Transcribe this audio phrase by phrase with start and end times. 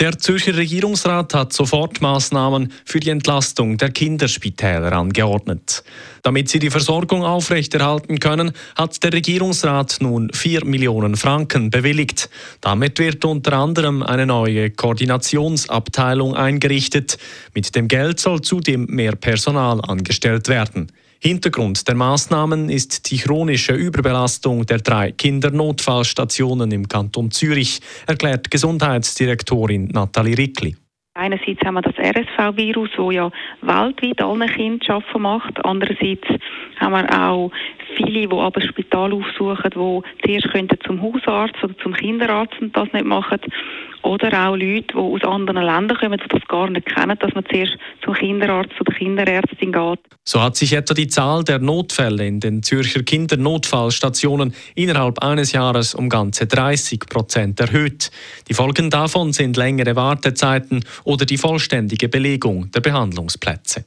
[0.00, 5.84] Der Zürcher Regierungsrat hat Sofortmaßnahmen für die Entlastung der Kinderspitäler angeordnet.
[6.22, 12.30] Damit sie die Versorgung aufrechterhalten können, hat der Regierungsrat nun 4 Millionen Franken bewilligt.
[12.62, 17.18] Damit wird unter anderem eine neue Koordinationsabteilung eingerichtet.
[17.54, 20.90] Mit dem Geld soll zudem mehr Personal angestellt werden.
[21.22, 29.88] Hintergrund der Maßnahmen ist die chronische Überbelastung der drei Kindernotfallstationen im Kanton Zürich, erklärt Gesundheitsdirektorin
[29.92, 30.76] Nathalie Rickli.
[31.12, 35.62] Einerseits haben wir das RSV-Virus, das ja weltweit allen Kindern schaffen macht.
[35.62, 36.26] Andererseits
[36.78, 37.50] haben wir auch
[38.04, 43.04] viele, die aber Spital aufsuchen, die zuerst zum Hausarzt oder zum Kinderarzt und das nicht
[43.04, 43.40] machen.
[44.02, 47.44] Oder auch Leute, die aus anderen Ländern kommen, die das gar nicht kennen, dass man
[47.50, 49.98] zuerst zum Kinderarzt oder Kinderärztin geht.
[50.24, 55.94] So hat sich etwa die Zahl der Notfälle in den Zürcher Kindernotfallstationen innerhalb eines Jahres
[55.94, 58.10] um ganze 30 Prozent erhöht.
[58.48, 63.84] Die Folgen davon sind längere Wartezeiten oder die vollständige Belegung der Behandlungsplätze.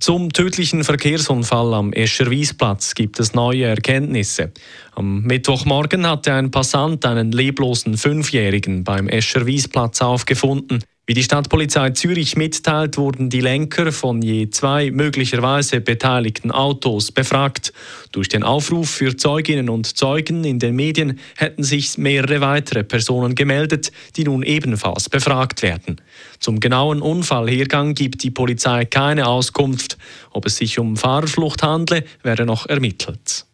[0.00, 4.52] Zum tödlichen Verkehrsunfall am Escherwiesplatz gibt es neue Erkenntnisse.
[4.94, 10.84] Am Mittwochmorgen hatte ein Passant einen leblosen Fünfjährigen beim Escherwiesplatz aufgefunden.
[11.08, 17.72] Wie die Stadtpolizei Zürich mitteilt, wurden die Lenker von je zwei möglicherweise beteiligten Autos befragt.
[18.12, 23.34] Durch den Aufruf für Zeuginnen und Zeugen in den Medien hätten sich mehrere weitere Personen
[23.34, 25.98] gemeldet, die nun ebenfalls befragt werden.
[26.40, 29.96] Zum genauen Unfallhergang gibt die Polizei keine Auskunft.
[30.32, 33.47] Ob es sich um Fahrerflucht handle, werde noch ermittelt.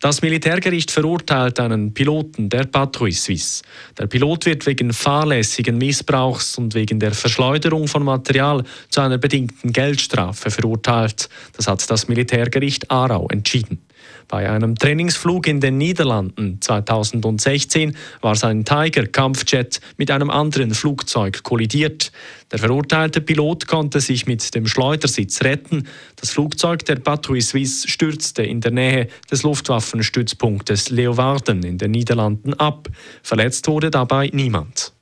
[0.00, 3.62] Das Militärgericht verurteilt einen Piloten der Patrouille Suisse.
[3.98, 9.74] Der Pilot wird wegen fahrlässigen Missbrauchs und wegen der Verschleuderung von Material zu einer bedingten
[9.74, 11.28] Geldstrafe verurteilt.
[11.54, 13.82] Das hat das Militärgericht Aarau entschieden.
[14.30, 22.12] Bei einem Trainingsflug in den Niederlanden 2016 war sein Tiger-Kampfjet mit einem anderen Flugzeug kollidiert.
[22.52, 25.88] Der verurteilte Pilot konnte sich mit dem Schleudersitz retten.
[26.14, 32.54] Das Flugzeug der Patrouille Suisse stürzte in der Nähe des Luftwaffenstützpunktes Leeuwarden in den Niederlanden
[32.54, 32.88] ab.
[33.24, 34.92] Verletzt wurde dabei niemand.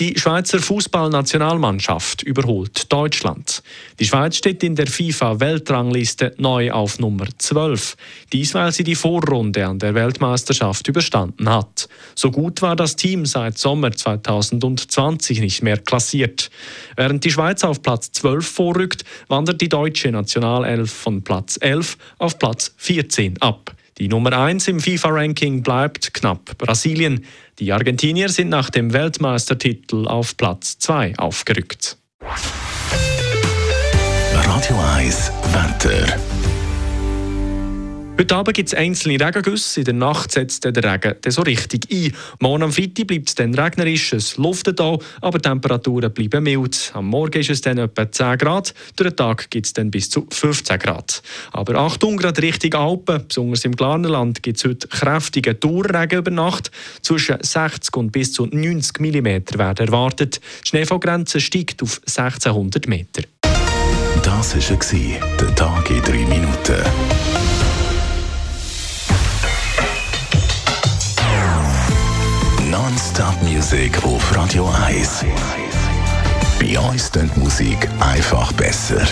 [0.00, 3.64] Die Schweizer Fußballnationalmannschaft überholt Deutschland.
[3.98, 7.96] Die Schweiz steht in der FIFA-Weltrangliste neu auf Nummer 12.
[8.32, 11.88] Dies, weil sie die Vorrunde an der Weltmeisterschaft überstanden hat.
[12.14, 16.48] So gut war das Team seit Sommer 2020 nicht mehr klassiert.
[16.94, 22.38] Während die Schweiz auf Platz 12 vorrückt, wandert die deutsche Nationalelf von Platz 11 auf
[22.38, 23.74] Platz 14 ab.
[23.98, 27.24] Die Nummer 1 im FIFA-Ranking bleibt knapp Brasilien.
[27.58, 31.96] Die Argentinier sind nach dem Weltmeistertitel auf Platz 2 aufgerückt.
[34.32, 36.37] Radio 1 Wetter.
[38.20, 39.78] Heute Abend gibt es einzelne Regengüsse.
[39.78, 42.12] In der Nacht setzt der Regen dann so richtig ein.
[42.40, 46.90] Morgen am Freitag bleibt es dann regnerisch, es luftet auch, aber die Temperaturen bleiben mild.
[46.94, 50.10] Am Morgen ist es dann etwa 10 Grad, durch den Tag gibt es dann bis
[50.10, 51.22] zu 15 Grad.
[51.52, 56.72] Aber Achtung, gerade Richtung Alpen, besonders im Glarnerland, gibt es heute kräftige Dauerregen über Nacht.
[57.02, 59.26] Zwischen 60 und bis zu 90 mm
[59.58, 60.40] werden erwartet.
[60.64, 63.22] Die Schneefallgrenze steigt auf 1600 Meter.
[64.24, 66.17] Das war der Tag in 3
[73.68, 75.26] Non-Stop-Musik auf Radio 1.
[76.58, 79.02] Bei uns klingt die Musik einfach besser.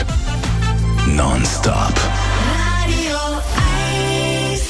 [1.07, 1.93] Non-Stop.
[2.83, 3.19] Radio
[4.51, 4.63] 1.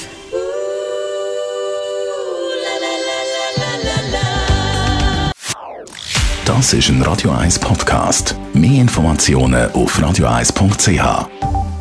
[6.45, 8.35] Das ist ein Radio 1 Podcast.
[8.55, 11.75] Mehr Informationen auf radio1.ch.